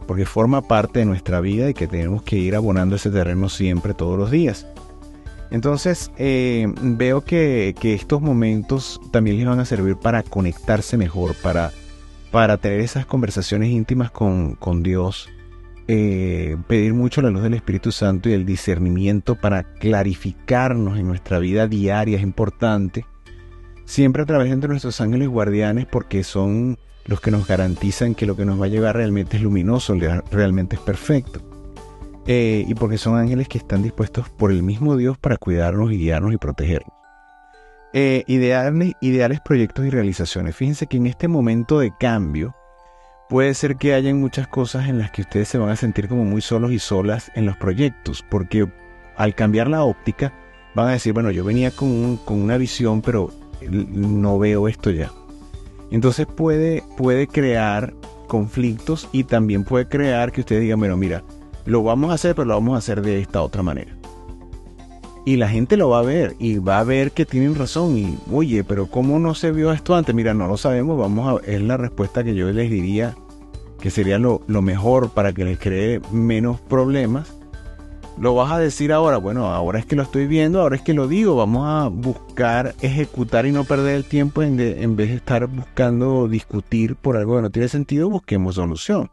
porque 0.06 0.25
forma 0.25 0.62
parte 0.62 1.00
de 1.00 1.04
nuestra 1.04 1.42
vida 1.42 1.68
y 1.68 1.75
que 1.75 1.87
tenemos 1.87 2.22
que 2.22 2.37
ir 2.37 2.56
abonando 2.56 2.96
ese 2.96 3.10
terreno 3.10 3.50
siempre, 3.50 3.92
todos 3.92 4.18
los 4.18 4.30
días. 4.30 4.66
Entonces 5.50 6.10
eh, 6.16 6.72
veo 6.80 7.20
que, 7.20 7.75
estos 7.82 8.22
momentos 8.22 8.99
también 9.10 9.37
les 9.37 9.46
van 9.46 9.60
a 9.60 9.66
servir 9.66 9.96
para 9.96 10.22
conectarse 10.22 10.96
mejor, 10.96 11.34
para, 11.34 11.70
para 12.30 12.56
tener 12.58 12.80
esas 12.80 13.06
conversaciones 13.06 13.70
íntimas 13.70 14.10
con, 14.10 14.82
Dios, 14.82 15.28
eh, 15.88 16.56
pedir 16.68 16.94
mucho 16.94 17.22
la 17.22 17.30
luz 17.30 17.42
del 17.42 17.54
Espíritu 17.54 17.90
Santo 17.92 18.28
y 18.28 18.32
el 18.32 18.46
discernimiento 18.46 19.34
para 19.34 19.64
clarificarnos 19.75 20.99
en 20.99 21.08
nuestra 21.08 21.38
vida 21.38 21.66
diaria 21.66 22.16
es 22.16 22.22
importante. 22.22 23.04
Siempre 23.84 24.22
a 24.22 24.26
través 24.26 24.49
de 24.60 24.68
nuestros 24.68 25.00
ángeles 25.00 25.28
guardianes 25.28 25.87
porque 25.87 26.22
son 26.22 26.78
los 27.06 27.20
que 27.20 27.32
nos 27.32 27.49
garantizan 27.49 28.14
que 28.14 28.26
lo 28.26 28.37
que 28.37 28.44
nos 28.44 28.60
va 28.60 28.66
a 28.66 28.68
llegar 28.68 28.94
realmente 28.94 29.37
es 29.37 29.42
luminoso, 29.42 29.96
realmente 30.30 30.76
es 30.76 30.82
perfecto. 30.82 31.40
Eh, 32.26 32.64
y 32.68 32.75
porque 32.75 32.99
son 32.99 33.16
ángeles 33.16 33.49
que 33.49 33.58
están 33.58 33.82
dispuestos 33.82 34.28
por 34.28 34.52
el 34.52 34.62
mismo 34.62 34.96
Dios 34.96 35.18
para 35.18 35.37
cuidarnos 35.37 35.90
y 35.90 35.96
guiarnos 35.96 36.32
y 36.32 36.37
protegernos. 36.37 37.00
Eh, 37.92 38.25
ideales, 38.28 39.40
proyectos 39.40 39.85
y 39.85 39.90
realizaciones. 39.90 40.54
Fíjense 40.54 40.87
que 40.87 40.97
en 40.97 41.06
este 41.06 41.26
momento 41.26 41.80
de 41.80 41.92
cambio 41.99 42.54
puede 43.28 43.52
ser 43.54 43.76
que 43.76 43.94
hayan 43.94 44.20
muchas 44.20 44.47
cosas 44.47 44.88
en 44.88 44.99
las 44.99 45.11
que 45.11 45.23
ustedes 45.23 45.49
se 45.49 45.59
van 45.59 45.70
a 45.70 45.76
sentir 45.76 46.09
como 46.09 46.25
muy 46.25 46.40
solos 46.40 46.70
y 46.70 46.78
solas 46.78 47.32
en 47.35 47.47
los 47.47 47.56
proyectos, 47.56 48.25
porque 48.28 48.68
al 49.16 49.35
cambiar 49.35 49.68
la 49.68 49.82
óptica 49.82 50.32
van 50.75 50.88
a 50.88 50.92
decir, 50.92 51.12
bueno, 51.12 51.32
yo 51.32 51.44
venía 51.44 51.73
con, 51.73 52.16
con 52.18 52.40
una 52.40 52.56
visión, 52.59 53.02
pero 53.02 53.30
no 53.68 54.38
veo 54.38 54.68
esto 54.68 54.90
ya. 54.90 55.11
Entonces 55.90 56.26
puede, 56.26 56.85
puede 56.97 57.26
crear 57.26 57.94
conflictos 58.28 59.09
y 59.11 59.25
también 59.25 59.64
puede 59.64 59.88
crear 59.88 60.30
que 60.30 60.42
ustedes 60.42 60.62
digan, 60.62 60.78
bueno, 60.78 60.97
mira, 60.97 61.25
lo 61.66 61.82
vamos 61.82 62.12
a 62.12 62.14
hacer, 62.14 62.37
pero 62.37 62.47
lo 62.47 62.54
vamos 62.54 62.76
a 62.76 62.78
hacer 62.78 63.02
de 63.02 63.20
esta 63.20 63.42
otra 63.42 63.64
manera. 63.64 64.00
Y 65.25 65.37
la 65.37 65.49
gente 65.49 65.77
lo 65.77 65.91
va 65.91 65.99
a 65.99 66.03
ver 66.03 66.35
y 66.39 66.59
va 66.59 66.79
a 66.79 66.85
ver 66.85 67.12
que 67.12 67.27
tienen 67.27 67.55
razón. 67.55 67.97
Y 67.97 68.19
oye, 68.33 68.65
pero 68.65 68.87
¿cómo 68.87 69.19
no 69.19 69.35
se 69.35 69.53
vio 69.53 69.73
esto 69.73 69.95
antes? 69.95 70.15
Mira, 70.15 70.35
no 70.35 70.47
lo 70.47 70.57
sabemos. 70.57 70.99
Vamos 70.99 71.43
a 71.43 71.50
es 71.50 71.61
la 71.61 71.77
respuesta 71.77 72.25
que 72.25 72.35
yo 72.35 72.50
les 72.50 72.71
diría 72.71 73.15
que 73.81 73.91
sería 73.91 74.19
lo, 74.19 74.43
lo 74.47 74.62
mejor 74.62 75.11
para 75.11 75.33
que 75.33 75.45
les 75.45 75.59
cree 75.59 76.00
menos 76.12 76.61
problemas. 76.61 77.35
Lo 78.19 78.35
vas 78.35 78.53
a 78.53 78.59
decir 78.59 78.93
ahora, 78.93 79.17
bueno, 79.17 79.47
ahora 79.47 79.79
es 79.79 79.87
que 79.87 79.97
lo 79.97 80.03
estoy 80.03 80.27
viendo, 80.27 80.61
ahora 80.61 80.77
es 80.77 80.83
que 80.83 80.93
lo 80.93 81.09
digo, 81.09 81.37
vamos 81.37 81.67
a 81.67 81.89
buscar 81.89 82.75
ejecutar 82.83 83.47
y 83.47 83.53
no 83.53 83.65
perder 83.65 83.97
el 83.97 84.05
tiempo 84.05 84.43
en, 84.43 84.61
en 84.61 84.97
vez 84.97 85.09
de 85.09 85.15
estar 85.17 85.47
buscando 85.47 86.29
discutir 86.29 86.97
por 86.97 87.17
algo 87.17 87.37
que 87.37 87.43
no 87.43 87.50
tiene 87.50 87.69
sentido, 87.69 88.11
busquemos 88.11 88.57
solución. 88.57 89.11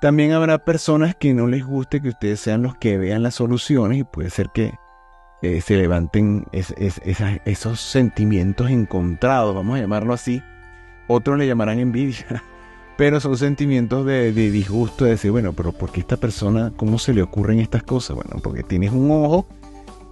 También 0.00 0.32
habrá 0.32 0.64
personas 0.64 1.14
que 1.14 1.34
no 1.34 1.46
les 1.46 1.66
guste 1.66 2.00
que 2.00 2.08
ustedes 2.08 2.40
sean 2.40 2.62
los 2.62 2.76
que 2.76 2.96
vean 2.96 3.22
las 3.22 3.34
soluciones 3.34 3.98
y 3.98 4.04
puede 4.04 4.30
ser 4.30 4.48
que 4.54 4.72
eh, 5.42 5.60
se 5.60 5.76
levanten 5.76 6.46
esos 6.52 7.80
sentimientos 7.80 8.70
encontrados, 8.70 9.54
vamos 9.54 9.76
a 9.76 9.80
llamarlo 9.80 10.14
así. 10.14 10.42
Otros 11.08 11.36
le 11.36 11.46
llamarán 11.46 11.80
envidia, 11.80 12.42
pero 12.96 13.20
son 13.20 13.36
sentimientos 13.36 14.06
de, 14.06 14.32
disgusto, 14.32 15.04
de 15.04 15.12
decir, 15.12 15.32
bueno, 15.32 15.52
pero 15.52 15.72
¿por 15.72 15.90
qué 15.90 16.00
esta 16.00 16.16
persona, 16.16 16.72
cómo 16.76 16.98
se 16.98 17.12
le 17.12 17.22
ocurren 17.22 17.58
estas 17.58 17.82
cosas? 17.82 18.16
Bueno, 18.16 18.40
porque 18.42 18.62
tienes 18.62 18.92
un 18.92 19.10
ojo 19.10 19.46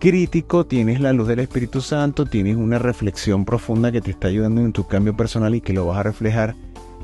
crítico, 0.00 0.66
tienes 0.66 1.00
la 1.00 1.12
luz 1.12 1.28
del 1.28 1.38
Espíritu 1.38 1.80
Santo, 1.80 2.26
tienes 2.26 2.56
una 2.56 2.78
reflexión 2.78 3.44
profunda 3.44 3.92
que 3.92 4.00
te 4.00 4.10
está 4.10 4.28
ayudando 4.28 4.62
en 4.62 4.72
tu 4.72 4.86
cambio 4.86 5.16
personal 5.16 5.54
y 5.54 5.60
que 5.60 5.72
lo 5.72 5.86
vas 5.86 5.98
a 5.98 6.02
reflejar 6.02 6.56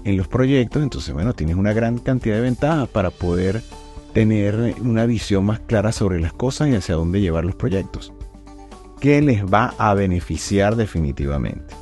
en 0.04 0.16
los 0.16 0.28
proyectos, 0.28 0.82
entonces 0.82 1.12
bueno, 1.12 1.34
tienes 1.34 1.56
una 1.56 1.72
gran 1.72 1.98
cantidad 1.98 2.36
de 2.36 2.42
ventajas 2.42 2.88
para 2.88 3.10
poder 3.10 3.62
tener 4.14 4.76
una 4.80 5.04
visión 5.04 5.44
más 5.44 5.60
clara 5.60 5.92
sobre 5.92 6.20
las 6.20 6.32
cosas 6.32 6.68
y 6.68 6.74
hacia 6.74 6.94
dónde 6.94 7.20
llevar 7.20 7.44
los 7.44 7.54
proyectos, 7.54 8.14
que 9.00 9.20
les 9.20 9.44
va 9.44 9.74
a 9.78 9.94
beneficiar 9.94 10.76
definitivamente. 10.76 11.74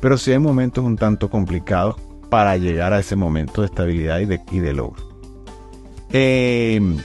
Pero 0.00 0.16
si 0.18 0.32
hay 0.32 0.38
momentos 0.38 0.84
un 0.84 0.96
tanto 0.96 1.30
complicados 1.30 1.96
para 2.28 2.56
llegar 2.56 2.92
a 2.92 2.98
ese 2.98 3.14
momento 3.14 3.60
de 3.60 3.66
estabilidad 3.66 4.18
y 4.18 4.60
de, 4.60 4.72
logro. 4.72 5.02
Em, 6.10 6.96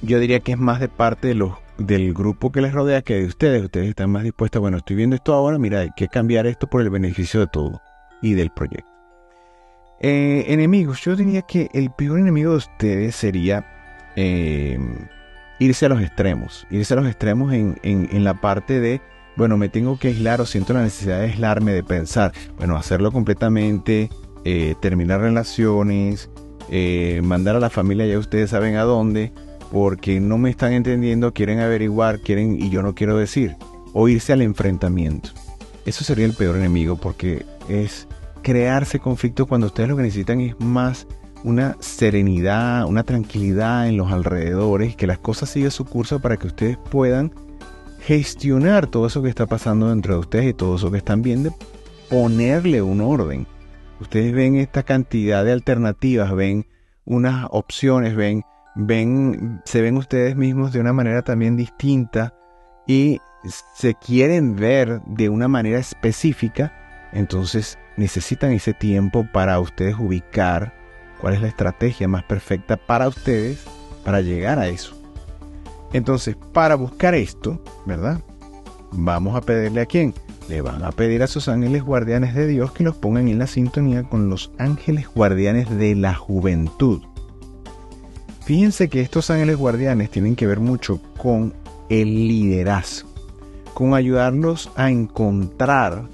yo 0.00 0.18
diría 0.18 0.40
que 0.40 0.52
es 0.52 0.58
más 0.58 0.80
de 0.80 0.88
parte 0.88 1.28
de 1.28 1.34
los, 1.34 1.52
del 1.76 2.14
grupo 2.14 2.50
que 2.50 2.62
les 2.62 2.72
rodea 2.72 3.02
que 3.02 3.16
de 3.16 3.26
ustedes. 3.26 3.62
Ustedes 3.62 3.90
están 3.90 4.10
más 4.10 4.22
dispuestos, 4.22 4.60
bueno, 4.60 4.78
estoy 4.78 4.96
viendo 4.96 5.14
esto 5.14 5.34
ahora, 5.34 5.58
mira, 5.58 5.80
hay 5.80 5.90
que 5.94 6.08
cambiar 6.08 6.46
esto 6.46 6.66
por 6.66 6.80
el 6.80 6.88
beneficio 6.88 7.40
de 7.40 7.48
todo 7.48 7.82
y 8.22 8.32
del 8.32 8.50
proyecto. 8.50 8.90
Eh, 10.00 10.46
enemigos, 10.48 11.02
yo 11.02 11.14
diría 11.14 11.42
que 11.42 11.68
el 11.74 11.90
peor 11.90 12.18
enemigo 12.18 12.52
de 12.52 12.56
ustedes 12.56 13.14
sería 13.14 13.66
em, 14.16 15.06
irse 15.60 15.86
a 15.86 15.88
los 15.88 16.00
extremos. 16.00 16.66
Irse 16.70 16.94
a 16.94 16.96
los 16.96 17.06
extremos 17.06 17.52
en, 17.52 18.24
la 18.24 18.40
parte 18.40 18.80
de, 18.80 19.00
bueno, 19.36 19.56
me 19.56 19.68
tengo 19.68 19.98
que 19.98 20.08
aislar 20.08 20.40
o 20.40 20.46
siento 20.46 20.72
la 20.72 20.82
necesidad 20.82 21.20
de 21.20 21.26
aislarme, 21.26 21.72
de 21.72 21.84
pensar, 21.84 22.32
bueno, 22.56 22.76
hacerlo 22.76 23.12
completamente, 23.12 24.10
eh, 24.44 24.74
terminar 24.80 25.20
relaciones, 25.20 26.30
eh, 26.70 27.20
mandar 27.22 27.56
a 27.56 27.60
la 27.60 27.70
familia, 27.70 28.06
ya 28.06 28.18
ustedes 28.18 28.50
saben 28.50 28.76
a 28.76 28.82
dónde, 28.82 29.32
porque 29.70 30.18
no 30.18 30.38
me 30.38 30.50
están 30.50 30.72
entendiendo, 30.72 31.32
quieren 31.32 31.60
averiguar, 31.60 32.20
quieren 32.20 32.60
y 32.60 32.70
yo 32.70 32.82
no 32.82 32.94
quiero 32.94 33.16
decir, 33.16 33.56
o 33.92 34.08
irse 34.08 34.32
al 34.32 34.42
enfrentamiento. 34.42 35.30
Eso 35.84 36.04
sería 36.04 36.24
el 36.24 36.34
peor 36.34 36.56
enemigo 36.56 36.96
porque 36.96 37.44
es 37.68 38.08
crearse 38.42 38.98
conflictos 38.98 39.46
cuando 39.46 39.66
ustedes 39.66 39.90
lo 39.90 39.96
que 39.96 40.02
necesitan 40.02 40.40
es 40.40 40.58
más 40.58 41.06
una 41.44 41.76
serenidad, 41.80 42.86
una 42.86 43.04
tranquilidad 43.04 43.88
en 43.88 43.96
los 43.96 44.12
alrededores, 44.12 44.96
que 44.96 45.06
las 45.06 45.18
cosas 45.18 45.50
sigan 45.50 45.70
su 45.70 45.84
curso 45.84 46.20
para 46.20 46.36
que 46.36 46.48
ustedes 46.48 46.76
puedan 46.76 47.32
gestionar 48.00 48.86
todo 48.86 49.06
eso 49.06 49.22
que 49.22 49.28
está 49.28 49.46
pasando 49.46 49.90
dentro 49.90 50.14
de 50.14 50.20
ustedes 50.20 50.50
y 50.50 50.54
todo 50.54 50.76
eso 50.76 50.90
que 50.90 50.98
están 50.98 51.22
viendo, 51.22 51.54
ponerle 52.08 52.82
un 52.82 53.00
orden. 53.00 53.46
Ustedes 54.00 54.32
ven 54.32 54.56
esta 54.56 54.82
cantidad 54.82 55.44
de 55.44 55.52
alternativas, 55.52 56.34
ven 56.34 56.66
unas 57.04 57.46
opciones, 57.50 58.16
ven, 58.16 58.42
ven, 58.74 59.60
se 59.64 59.82
ven 59.82 59.96
ustedes 59.96 60.36
mismos 60.36 60.72
de 60.72 60.80
una 60.80 60.92
manera 60.92 61.22
también 61.22 61.56
distinta 61.56 62.34
y 62.86 63.20
se 63.74 63.94
quieren 63.94 64.56
ver 64.56 65.00
de 65.06 65.28
una 65.28 65.48
manera 65.48 65.78
específica, 65.78 66.72
entonces 67.12 67.78
necesitan 67.96 68.52
ese 68.52 68.74
tiempo 68.74 69.26
para 69.32 69.60
ustedes 69.60 69.96
ubicar 69.98 70.79
cuál 71.20 71.34
es 71.34 71.42
la 71.42 71.48
estrategia 71.48 72.08
más 72.08 72.24
perfecta 72.24 72.76
para 72.76 73.08
ustedes 73.08 73.64
para 74.04 74.20
llegar 74.20 74.58
a 74.58 74.68
eso. 74.68 74.96
Entonces, 75.92 76.36
para 76.52 76.74
buscar 76.74 77.14
esto, 77.14 77.62
¿verdad? 77.84 78.20
Vamos 78.92 79.36
a 79.36 79.40
pedirle 79.40 79.82
a 79.82 79.86
quién? 79.86 80.14
Le 80.48 80.62
van 80.62 80.82
a 80.84 80.92
pedir 80.92 81.22
a 81.22 81.26
sus 81.26 81.48
ángeles 81.48 81.82
guardianes 81.82 82.34
de 82.34 82.46
Dios 82.46 82.72
que 82.72 82.84
los 82.84 82.96
pongan 82.96 83.28
en 83.28 83.38
la 83.38 83.46
sintonía 83.46 84.02
con 84.04 84.30
los 84.30 84.50
ángeles 84.58 85.06
guardianes 85.14 85.68
de 85.70 85.94
la 85.94 86.14
juventud. 86.14 87.02
Fíjense 88.44 88.88
que 88.88 89.00
estos 89.00 89.30
ángeles 89.30 89.56
guardianes 89.56 90.10
tienen 90.10 90.34
que 90.34 90.46
ver 90.46 90.58
mucho 90.58 91.00
con 91.16 91.54
el 91.88 92.28
liderazgo, 92.28 93.08
con 93.74 93.94
ayudarlos 93.94 94.70
a 94.74 94.90
encontrar 94.90 96.08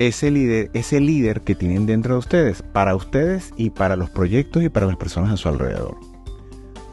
ese 0.00 0.30
líder, 0.30 0.70
líder 0.90 1.42
que 1.42 1.54
tienen 1.54 1.84
dentro 1.84 2.14
de 2.14 2.20
ustedes, 2.20 2.62
para 2.62 2.96
ustedes 2.96 3.52
y 3.56 3.68
para 3.68 3.96
los 3.96 4.08
proyectos 4.08 4.62
y 4.62 4.70
para 4.70 4.86
las 4.86 4.96
personas 4.96 5.30
a 5.30 5.36
su 5.36 5.48
alrededor. 5.50 5.94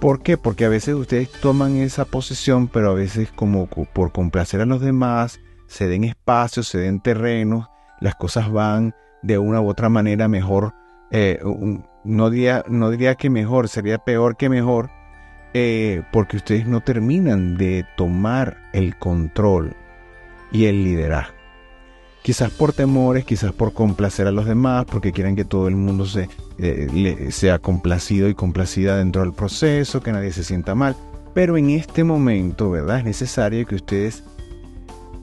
¿Por 0.02 0.22
qué? 0.22 0.38
Porque 0.38 0.66
a 0.66 0.70
veces 0.70 0.94
ustedes 0.94 1.32
toman 1.32 1.78
esa 1.78 2.04
posición, 2.04 2.68
pero 2.68 2.92
a 2.92 2.94
veces 2.94 3.32
como 3.32 3.68
por 3.68 4.12
complacer 4.12 4.60
a 4.60 4.66
los 4.66 4.82
demás, 4.82 5.40
se 5.68 5.88
den 5.88 6.04
espacios, 6.04 6.68
se 6.68 6.80
den 6.80 7.00
terrenos, 7.00 7.68
las 8.02 8.16
cosas 8.16 8.52
van 8.52 8.94
de 9.24 9.38
una 9.38 9.62
u 9.62 9.70
otra 9.70 9.88
manera 9.88 10.28
mejor. 10.28 10.74
Eh, 11.10 11.40
no, 12.04 12.30
diría, 12.30 12.66
no 12.68 12.92
diría 12.92 13.16
que 13.16 13.30
mejor, 13.30 13.70
sería 13.70 14.00
peor 14.00 14.36
que 14.36 14.50
mejor, 14.50 14.92
eh, 15.54 16.04
porque 16.12 16.36
ustedes 16.36 16.68
no 16.68 16.82
terminan 16.82 17.56
de 17.56 17.86
tomar 17.96 18.58
el 18.74 18.98
control 18.98 19.78
y 20.52 20.66
el 20.66 20.84
liderazgo. 20.84 21.37
Quizás 22.28 22.52
por 22.52 22.74
temores, 22.74 23.24
quizás 23.24 23.54
por 23.54 23.72
complacer 23.72 24.28
a 24.28 24.34
los 24.34 24.46
demás, 24.46 24.84
porque 24.84 25.14
quieren 25.14 25.38
que 25.38 25.46
todo 25.46 25.70
el 25.70 25.78
mundo 25.78 26.06
se, 26.06 26.28
eh, 26.58 27.30
sea 27.32 27.58
complacido 27.60 28.28
y 28.28 28.36
complacida 28.36 28.98
dentro 28.98 29.22
del 29.22 29.32
proceso, 29.32 30.02
que 30.02 30.12
nadie 30.12 30.34
se 30.34 30.44
sienta 30.44 30.76
mal. 30.76 30.98
Pero 31.34 31.56
en 31.56 31.70
este 31.70 32.04
momento, 32.04 32.70
¿verdad? 32.70 33.00
Es 33.00 33.06
necesario 33.06 33.66
que 33.66 33.76
ustedes 33.76 34.26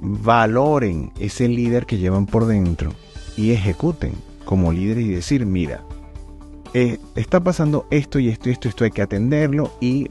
valoren 0.01 1.13
ese 1.21 1.47
líder 1.47 1.85
que 1.85 1.99
llevan 1.99 2.25
por 2.25 2.47
dentro 2.47 2.95
y 3.37 3.51
ejecuten 3.51 4.15
como 4.47 4.73
líder 4.73 4.97
y 4.97 5.09
decir, 5.09 5.45
mira, 5.45 5.85
eh, 6.73 6.99
está 7.17 7.39
pasando 7.39 7.87
esto 7.91 8.19
y 8.19 8.31
esto 8.31 8.49
y 8.49 8.53
esto, 8.53 8.71
esto 8.71 8.85
hay 8.85 8.93
que 8.93 9.03
atenderlo 9.03 9.71
y 9.79 10.09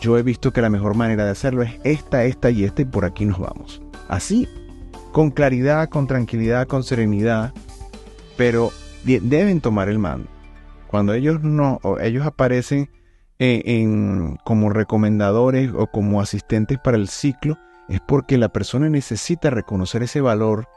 yo 0.00 0.16
he 0.16 0.22
visto 0.22 0.50
que 0.50 0.62
la 0.62 0.70
mejor 0.70 0.94
manera 0.94 1.26
de 1.26 1.32
hacerlo 1.32 1.60
es 1.60 1.74
esta, 1.84 2.24
esta 2.24 2.50
y 2.50 2.64
esta 2.64 2.80
y 2.80 2.86
por 2.86 3.04
aquí 3.04 3.26
nos 3.26 3.38
vamos. 3.38 3.82
Así, 4.08 4.48
con 5.12 5.30
claridad, 5.30 5.88
con 5.88 6.06
tranquilidad, 6.06 6.66
con 6.66 6.82
serenidad, 6.82 7.52
pero 8.36 8.72
deben 9.04 9.60
tomar 9.60 9.88
el 9.88 9.98
mando. 9.98 10.28
Cuando 10.88 11.14
ellos 11.14 11.42
no, 11.42 11.80
ellos 12.00 12.26
aparecen 12.26 12.90
eh, 13.38 14.36
como 14.44 14.70
recomendadores 14.70 15.70
o 15.74 15.86
como 15.86 16.20
asistentes 16.20 16.78
para 16.78 16.96
el 16.96 17.08
ciclo, 17.08 17.58
es 17.88 18.00
porque 18.00 18.38
la 18.38 18.48
persona 18.48 18.88
necesita 18.88 19.50
reconocer 19.50 20.02
ese 20.02 20.20
valor 20.20 20.68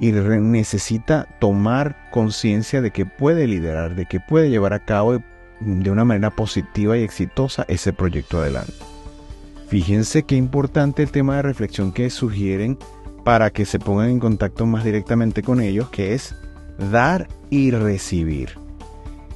y 0.00 0.10
necesita 0.12 1.28
tomar 1.40 2.10
conciencia 2.10 2.80
de 2.80 2.90
que 2.90 3.06
puede 3.06 3.46
liderar, 3.46 3.94
de 3.94 4.06
que 4.06 4.20
puede 4.20 4.50
llevar 4.50 4.72
a 4.72 4.84
cabo 4.84 5.22
de 5.60 5.90
una 5.90 6.04
manera 6.04 6.30
positiva 6.30 6.98
y 6.98 7.02
exitosa 7.02 7.64
ese 7.68 7.92
proyecto 7.92 8.38
adelante. 8.38 8.72
Fíjense 9.68 10.24
qué 10.24 10.36
importante 10.36 11.02
el 11.02 11.10
tema 11.10 11.36
de 11.36 11.42
reflexión 11.42 11.92
que 11.92 12.10
sugieren 12.10 12.78
para 13.24 13.50
que 13.50 13.64
se 13.64 13.78
pongan 13.78 14.10
en 14.10 14.20
contacto 14.20 14.66
más 14.66 14.84
directamente 14.84 15.42
con 15.42 15.60
ellos, 15.60 15.88
que 15.88 16.14
es 16.14 16.34
dar 16.92 17.28
y 17.50 17.70
recibir. 17.70 18.50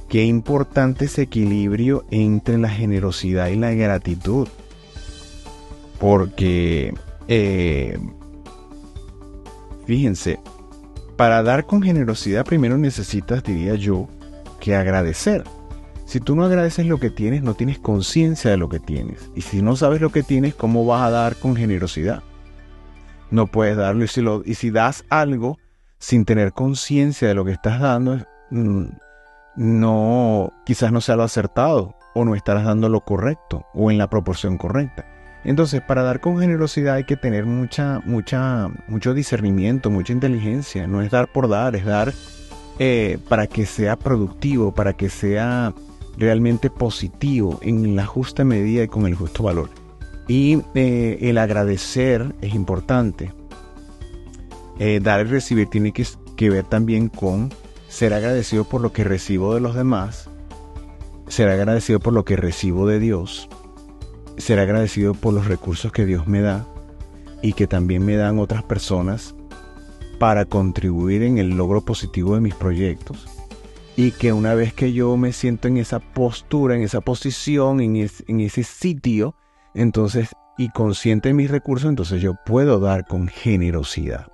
Qué 0.07 0.23
importante 0.23 1.05
ese 1.05 1.23
equilibrio 1.23 2.05
entre 2.11 2.57
la 2.57 2.69
generosidad 2.69 3.47
y 3.47 3.55
la 3.55 3.71
gratitud. 3.73 4.47
Porque 5.99 6.93
eh, 7.27 7.99
Fíjense, 9.89 10.39
para 11.17 11.41
dar 11.41 11.65
con 11.65 11.81
generosidad 11.81 12.45
primero 12.45 12.77
necesitas, 12.77 13.41
diría 13.41 13.73
yo, 13.73 14.07
que 14.59 14.75
agradecer. 14.75 15.45
Si 16.05 16.19
tú 16.19 16.35
no 16.35 16.45
agradeces 16.45 16.85
lo 16.85 16.99
que 16.99 17.09
tienes, 17.09 17.41
no 17.41 17.55
tienes 17.55 17.79
conciencia 17.79 18.51
de 18.51 18.57
lo 18.57 18.69
que 18.69 18.79
tienes. 18.79 19.31
Y 19.35 19.41
si 19.41 19.63
no 19.63 19.75
sabes 19.75 19.99
lo 19.99 20.11
que 20.11 20.21
tienes, 20.21 20.53
¿cómo 20.53 20.85
vas 20.85 21.07
a 21.07 21.09
dar 21.09 21.37
con 21.37 21.55
generosidad? 21.55 22.21
No 23.31 23.47
puedes 23.47 23.77
darlo. 23.77 24.03
Y 24.03 24.07
si, 24.07 24.21
lo, 24.21 24.41
y 24.45 24.55
si 24.55 24.71
das 24.71 25.05
algo 25.09 25.57
sin 25.97 26.25
tener 26.25 26.53
conciencia 26.53 27.27
de 27.27 27.35
lo 27.35 27.45
que 27.45 27.51
estás 27.51 27.79
dando, 27.79 28.17
mm, 28.49 28.85
no, 29.55 30.53
quizás 30.65 30.91
no 30.91 31.01
sea 31.01 31.15
lo 31.15 31.23
acertado 31.23 31.95
o 32.15 32.25
no 32.25 32.35
estarás 32.35 32.65
dando 32.65 32.89
lo 32.89 33.01
correcto 33.01 33.65
o 33.73 33.91
en 33.91 33.97
la 33.97 34.09
proporción 34.09 34.57
correcta. 34.57 35.05
Entonces, 35.43 35.81
para 35.81 36.03
dar 36.03 36.19
con 36.19 36.39
generosidad 36.39 36.95
hay 36.95 37.05
que 37.05 37.15
tener 37.15 37.45
mucha, 37.45 38.01
mucha, 38.05 38.69
mucho 38.87 39.13
discernimiento, 39.13 39.89
mucha 39.89 40.11
inteligencia. 40.11 40.85
No 40.87 41.01
es 41.01 41.11
dar 41.11 41.31
por 41.31 41.47
dar, 41.47 41.75
es 41.75 41.85
dar 41.85 42.13
eh, 42.77 43.19
para 43.29 43.47
que 43.47 43.65
sea 43.65 43.95
productivo, 43.95 44.73
para 44.73 44.93
que 44.93 45.09
sea 45.09 45.73
realmente 46.17 46.69
positivo 46.69 47.59
en 47.61 47.95
la 47.95 48.05
justa 48.05 48.43
medida 48.43 48.83
y 48.83 48.87
con 48.87 49.05
el 49.05 49.15
justo 49.15 49.43
valor. 49.43 49.69
Y 50.29 50.61
eh, 50.75 51.17
el 51.23 51.37
agradecer 51.37 52.33
es 52.39 52.55
importante. 52.55 53.33
Eh, 54.79 55.01
dar 55.03 55.25
y 55.25 55.29
recibir 55.29 55.67
tiene 55.69 55.91
que, 55.91 56.07
que 56.37 56.49
ver 56.49 56.63
también 56.63 57.09
con 57.09 57.51
ser 57.89 58.13
agradecido 58.13 58.63
por 58.63 58.79
lo 58.79 58.93
que 58.93 59.03
recibo 59.03 59.53
de 59.53 59.59
los 59.59 59.75
demás, 59.75 60.29
ser 61.27 61.49
agradecido 61.49 61.99
por 61.99 62.13
lo 62.13 62.23
que 62.23 62.37
recibo 62.37 62.87
de 62.87 62.99
Dios 62.99 63.49
ser 64.39 64.59
agradecido 64.59 65.13
por 65.13 65.33
los 65.33 65.47
recursos 65.47 65.91
que 65.91 66.05
Dios 66.05 66.27
me 66.27 66.41
da 66.41 66.65
y 67.41 67.53
que 67.53 67.67
también 67.67 68.05
me 68.05 68.15
dan 68.15 68.39
otras 68.39 68.63
personas 68.63 69.35
para 70.17 70.45
contribuir 70.45 71.23
en 71.23 71.37
el 71.37 71.49
logro 71.49 71.81
positivo 71.81 72.35
de 72.35 72.41
mis 72.41 72.55
proyectos. 72.55 73.27
Y 73.95 74.11
que 74.11 74.31
una 74.33 74.53
vez 74.53 74.73
que 74.73 74.93
yo 74.93 75.15
me 75.17 75.33
siento 75.33 75.67
en 75.67 75.77
esa 75.77 75.99
postura, 75.99 76.75
en 76.75 76.83
esa 76.83 77.01
posición, 77.01 77.81
en, 77.81 77.95
ese 78.39 78.63
sitio, 78.63 79.35
entonces, 79.73 80.35
y 80.57 80.69
consciente 80.69 81.29
de 81.29 81.33
mis 81.33 81.51
recursos, 81.51 81.89
entonces 81.89 82.21
yo 82.21 82.33
puedo 82.45 82.79
dar 82.79 83.05
con 83.05 83.27
generosidad. 83.27 84.27